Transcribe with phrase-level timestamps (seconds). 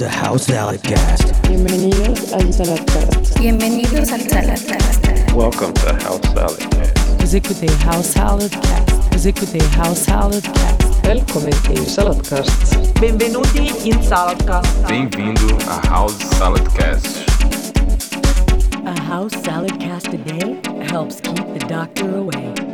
[0.00, 1.30] to House Salad Cast.
[1.46, 3.38] Bienvenidos al Saladcast.
[3.38, 5.04] Bienvenidos al Saladcast.
[5.34, 6.98] Welcome to House Salad Cast.
[7.18, 9.12] Vous écoutez House Salad Cast.
[9.12, 11.04] Vous écoutez House Salad Cast.
[11.04, 12.78] Välkommen till Saladcast.
[12.98, 14.88] Benvenuti in Saladcast.
[14.88, 17.28] Bem-vindo a House Salad Cast.
[18.86, 20.58] A house salad cast a day
[20.88, 22.69] helps keep the doctor away.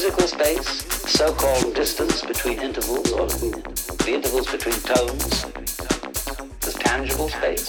[0.00, 0.68] Musical space,
[1.10, 5.44] so-called distance between intervals, or the intervals between tones.
[6.60, 7.66] There's tangible space.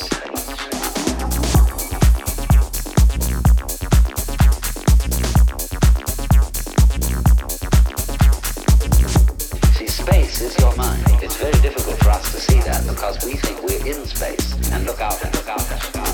[9.73, 11.03] See, space is your mind.
[11.23, 14.85] It's very difficult for us to see that because we think we're in space and
[14.85, 16.08] look out and look out and look out.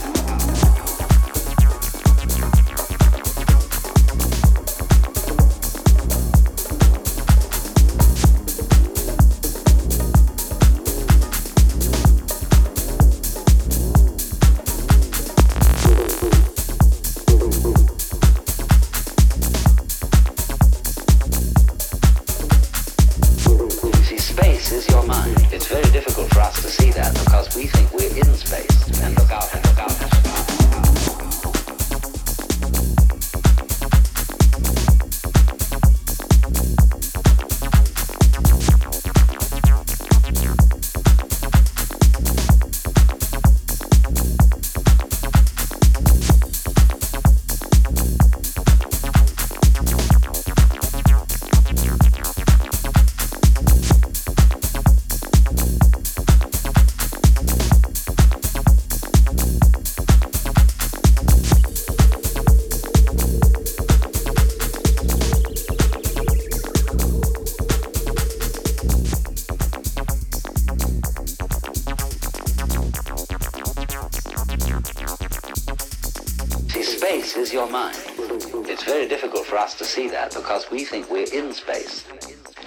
[80.75, 82.03] We think we're in space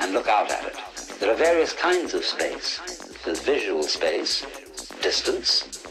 [0.00, 0.76] and look out at it.
[1.20, 2.80] There are various kinds of space.
[3.22, 4.46] There's visual space,
[5.02, 5.82] distance.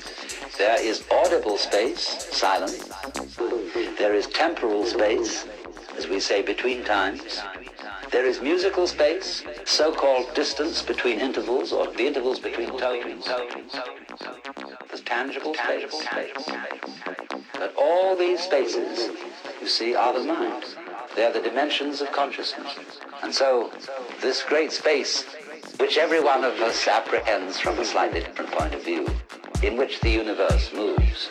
[0.57, 2.02] There is audible space,
[2.35, 2.89] silence.
[3.99, 5.45] There is temporal space,
[5.95, 7.39] as we say, between times.
[8.11, 13.30] There is musical space, so-called distance between intervals or the intervals between tones.
[14.88, 16.49] There's tangible space.
[17.53, 19.11] But all these spaces,
[19.61, 20.64] you see, are the mind.
[21.16, 22.76] They are the dimensions of consciousness.
[23.24, 23.72] And so,
[24.22, 25.24] this great space,
[25.80, 29.08] which every one of us apprehends from a slightly different point of view,
[29.64, 31.30] in which the universe moves,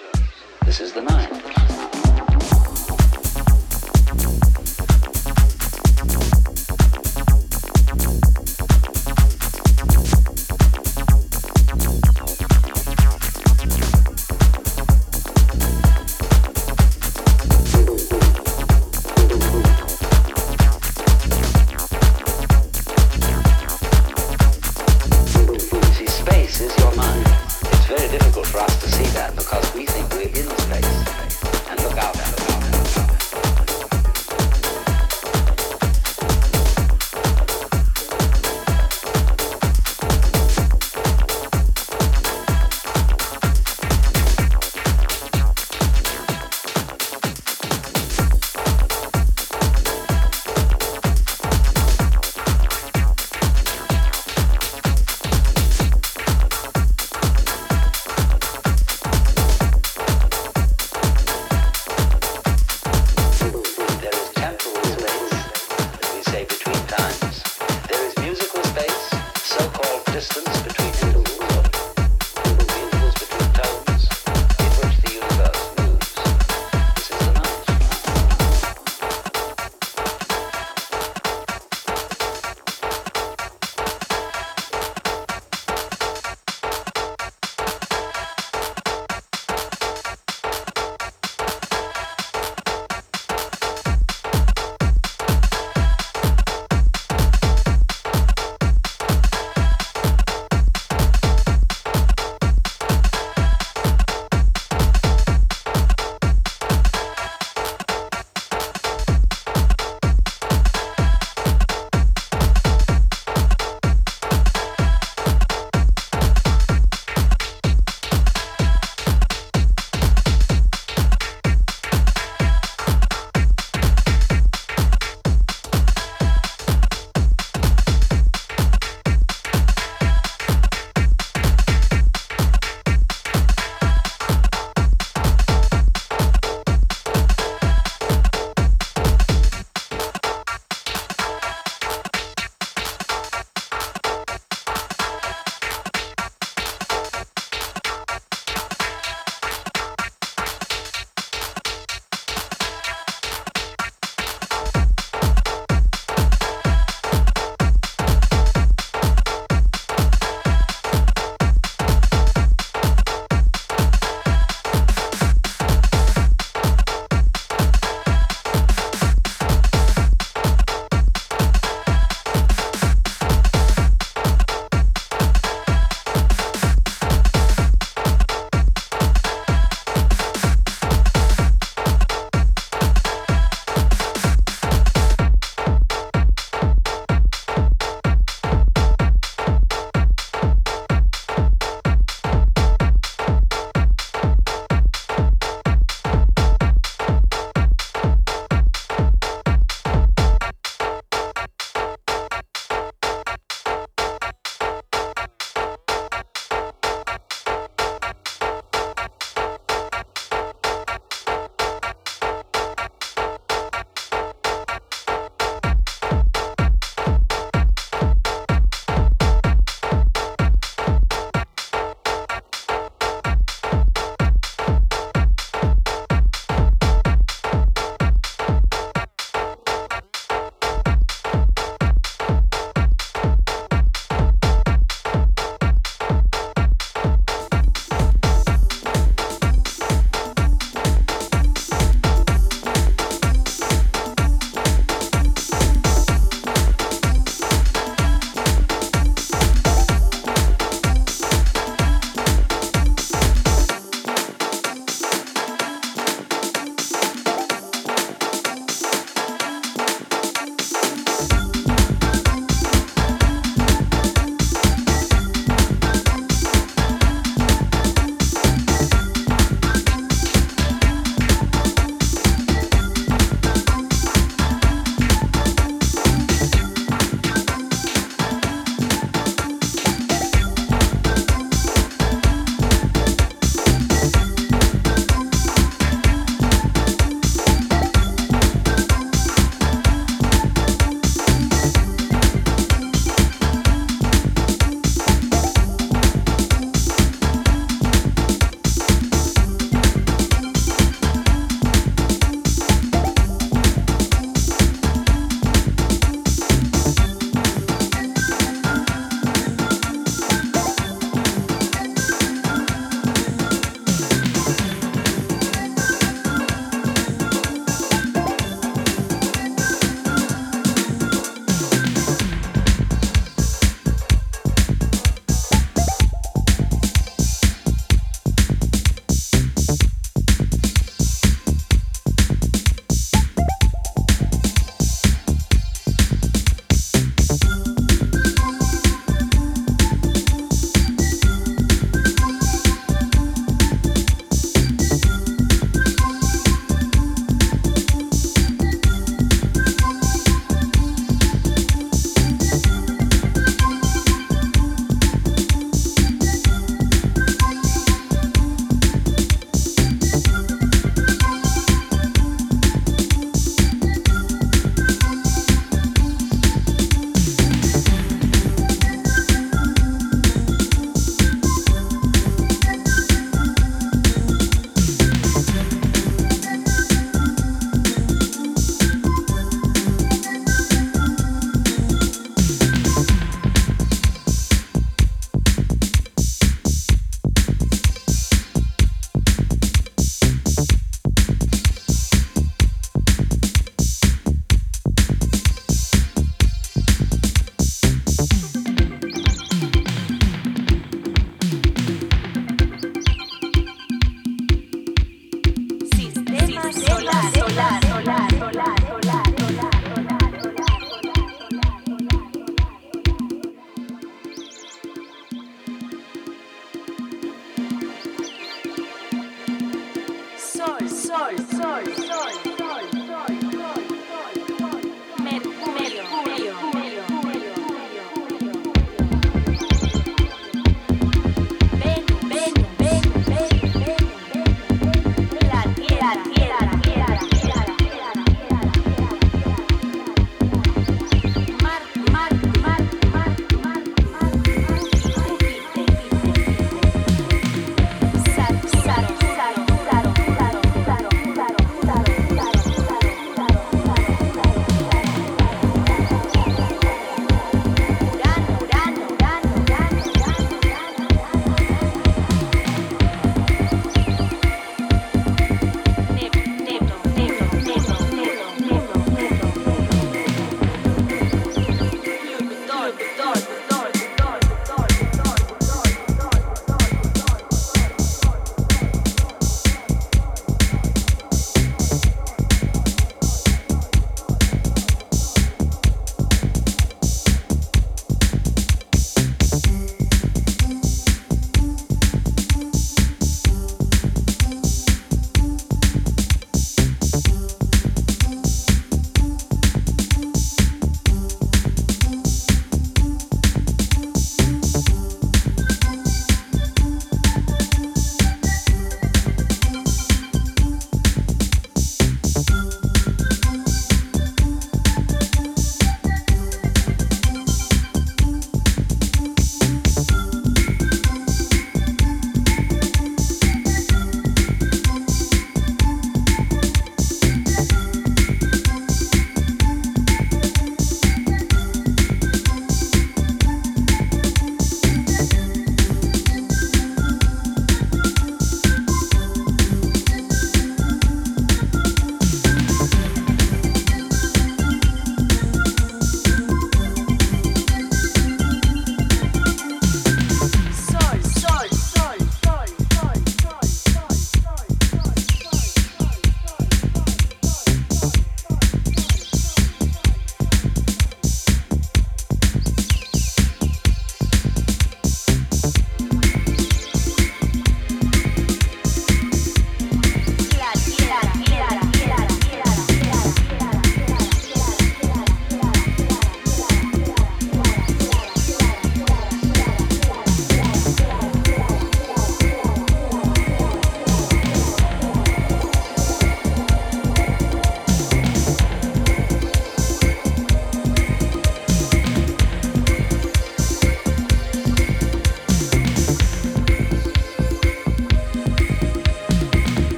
[0.65, 1.76] this is the mind.